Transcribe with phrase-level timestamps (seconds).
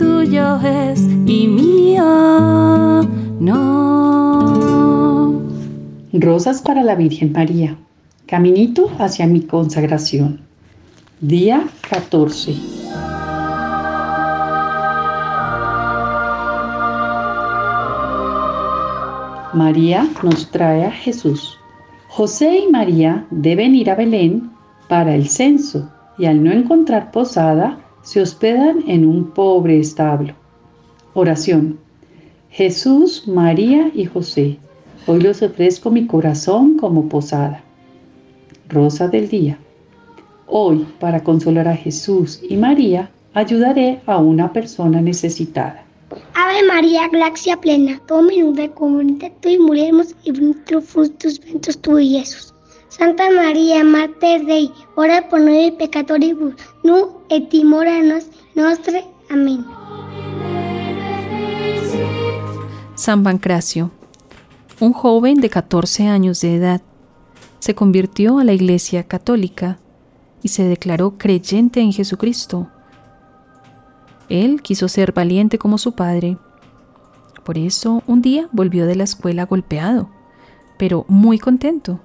[0.00, 3.02] tuyo es y mío
[3.38, 4.62] no.
[6.14, 7.76] Rosas para la Virgen María.
[8.26, 10.40] Caminito hacia mi consagración.
[11.20, 12.54] Día 14.
[19.52, 21.58] María nos trae a Jesús.
[22.08, 24.50] José y María deben ir a Belén
[24.88, 27.78] para el censo y al no encontrar posada,
[28.10, 30.34] se hospedan en un pobre establo.
[31.14, 31.78] Oración.
[32.50, 34.58] Jesús, María y José,
[35.06, 37.62] hoy los ofrezco mi corazón como posada.
[38.68, 39.56] Rosa del día.
[40.48, 45.84] Hoy, para consolar a Jesús y María, ayudaré a una persona necesitada.
[46.34, 48.68] Ave María, gracia plena, Dominus de
[49.40, 52.52] tú y muremos y frutos frutos ventos tu y Jesús.
[52.90, 57.48] Santa María, Mater Dei, ora por noi peccatoribus, nu et
[58.02, 59.04] nos nostre.
[59.30, 59.64] Amén.
[62.96, 63.92] San Pancracio,
[64.80, 66.82] un joven de 14 años de edad,
[67.60, 69.78] se convirtió a la Iglesia Católica
[70.42, 72.68] y se declaró creyente en Jesucristo.
[74.28, 76.38] Él quiso ser valiente como su padre.
[77.44, 80.10] Por eso un día volvió de la escuela golpeado,
[80.76, 82.00] pero muy contento.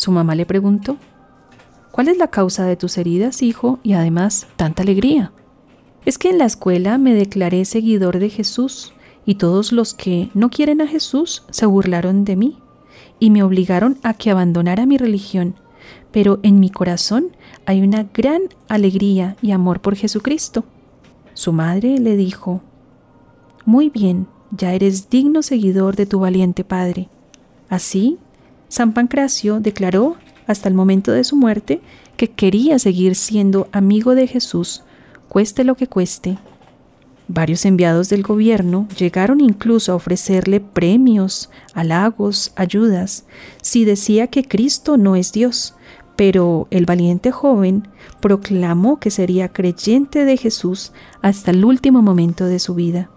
[0.00, 0.96] Su mamá le preguntó,
[1.90, 5.32] ¿cuál es la causa de tus heridas, hijo, y además tanta alegría?
[6.06, 8.94] Es que en la escuela me declaré seguidor de Jesús
[9.26, 12.58] y todos los que no quieren a Jesús se burlaron de mí
[13.18, 15.56] y me obligaron a que abandonara mi religión
[16.12, 20.64] pero en mi corazón hay una gran alegría y amor por Jesucristo.
[21.34, 22.62] Su madre le dijo,
[23.64, 27.08] Muy bien, ya eres digno seguidor de tu valiente padre.
[27.68, 28.18] Así,
[28.70, 30.16] San Pancracio declaró
[30.46, 31.80] hasta el momento de su muerte
[32.16, 34.84] que quería seguir siendo amigo de Jesús,
[35.28, 36.38] cueste lo que cueste.
[37.26, 43.24] Varios enviados del gobierno llegaron incluso a ofrecerle premios, halagos, ayudas,
[43.60, 45.74] si decía que Cristo no es Dios,
[46.14, 47.88] pero el valiente joven
[48.20, 50.92] proclamó que sería creyente de Jesús
[51.22, 53.10] hasta el último momento de su vida.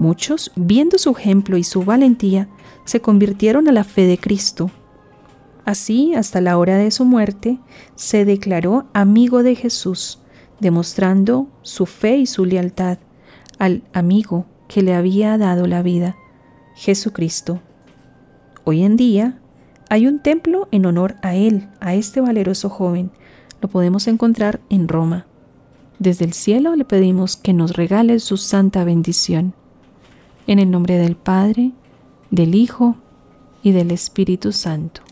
[0.00, 2.48] Muchos, viendo su ejemplo y su valentía,
[2.86, 4.70] se convirtieron a la fe de Cristo.
[5.66, 7.58] Así, hasta la hora de su muerte,
[7.96, 10.18] se declaró amigo de Jesús,
[10.58, 12.96] demostrando su fe y su lealtad
[13.58, 16.16] al amigo que le había dado la vida,
[16.76, 17.60] Jesucristo.
[18.64, 19.38] Hoy en día,
[19.90, 23.10] hay un templo en honor a él, a este valeroso joven.
[23.60, 25.26] Lo podemos encontrar en Roma.
[25.98, 29.52] Desde el cielo le pedimos que nos regale su santa bendición.
[30.50, 31.70] En el nombre del Padre,
[32.32, 32.96] del Hijo
[33.62, 35.02] y del Espíritu Santo.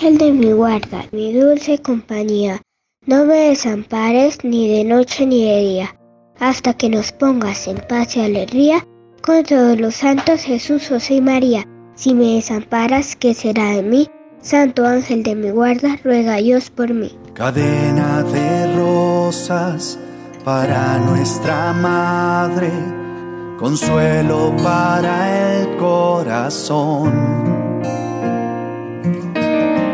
[0.00, 2.62] El de mi guarda, mi dulce compañía,
[3.04, 5.96] no me desampares ni de noche ni de día,
[6.40, 8.86] hasta que nos pongas en paz y alegría
[9.22, 14.08] con todos los santos Jesús, José y María si me desamparas, ¿qué será de mí?
[14.40, 17.14] Santo ángel de mi guarda, ruega Dios por mí.
[17.34, 19.98] Cadena de rosas
[20.42, 22.70] para nuestra madre,
[23.62, 27.12] consuelo para el corazón.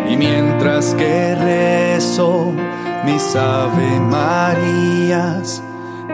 [0.08, 2.50] Y mientras que rezo
[3.04, 5.62] mis Ave Marías,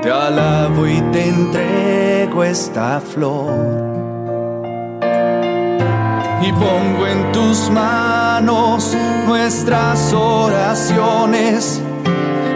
[0.02, 3.84] te alabo y te entrego esta flor
[6.42, 8.96] y pongo en tus manos
[9.28, 11.80] nuestras oraciones.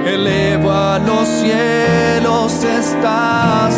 [0.04, 3.77] Elevo a los cielos estas